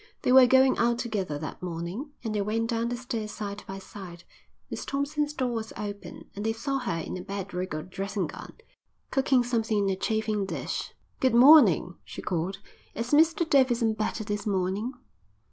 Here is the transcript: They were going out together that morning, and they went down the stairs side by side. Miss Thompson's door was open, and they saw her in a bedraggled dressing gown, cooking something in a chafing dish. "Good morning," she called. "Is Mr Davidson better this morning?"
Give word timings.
They 0.23 0.31
were 0.31 0.47
going 0.47 0.79
out 0.79 0.97
together 0.97 1.37
that 1.37 1.61
morning, 1.61 2.09
and 2.23 2.33
they 2.33 2.41
went 2.41 2.71
down 2.71 2.89
the 2.89 2.97
stairs 2.97 3.29
side 3.33 3.63
by 3.67 3.77
side. 3.77 4.23
Miss 4.71 4.83
Thompson's 4.83 5.31
door 5.31 5.51
was 5.51 5.71
open, 5.77 6.27
and 6.35 6.43
they 6.43 6.53
saw 6.53 6.79
her 6.79 6.97
in 6.97 7.17
a 7.17 7.21
bedraggled 7.21 7.91
dressing 7.91 8.25
gown, 8.25 8.53
cooking 9.11 9.43
something 9.43 9.77
in 9.77 9.89
a 9.91 9.95
chafing 9.95 10.47
dish. 10.47 10.95
"Good 11.19 11.35
morning," 11.35 11.97
she 12.03 12.23
called. 12.23 12.57
"Is 12.95 13.11
Mr 13.11 13.47
Davidson 13.47 13.93
better 13.93 14.23
this 14.23 14.47
morning?" 14.47 14.93